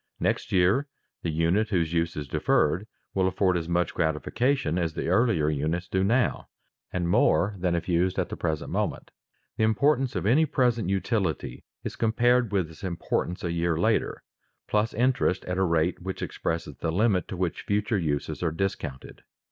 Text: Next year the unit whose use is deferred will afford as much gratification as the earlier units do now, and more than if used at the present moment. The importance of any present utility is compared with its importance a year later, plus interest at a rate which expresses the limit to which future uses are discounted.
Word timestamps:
Next 0.19 0.51
year 0.51 0.87
the 1.21 1.29
unit 1.29 1.69
whose 1.69 1.93
use 1.93 2.15
is 2.17 2.27
deferred 2.27 2.87
will 3.13 3.27
afford 3.27 3.55
as 3.55 3.69
much 3.69 3.93
gratification 3.93 4.79
as 4.79 4.95
the 4.95 5.09
earlier 5.09 5.47
units 5.47 5.87
do 5.87 6.03
now, 6.03 6.47
and 6.91 7.07
more 7.07 7.53
than 7.59 7.75
if 7.75 7.87
used 7.87 8.17
at 8.17 8.29
the 8.29 8.35
present 8.35 8.71
moment. 8.71 9.11
The 9.57 9.63
importance 9.63 10.15
of 10.15 10.25
any 10.25 10.47
present 10.47 10.89
utility 10.89 11.63
is 11.83 11.95
compared 11.95 12.51
with 12.51 12.71
its 12.71 12.83
importance 12.83 13.43
a 13.43 13.51
year 13.51 13.77
later, 13.77 14.23
plus 14.67 14.91
interest 14.95 15.45
at 15.45 15.59
a 15.59 15.63
rate 15.63 16.01
which 16.01 16.23
expresses 16.23 16.77
the 16.77 16.91
limit 16.91 17.27
to 17.27 17.37
which 17.37 17.61
future 17.65 17.99
uses 17.99 18.41
are 18.41 18.51
discounted. 18.51 19.21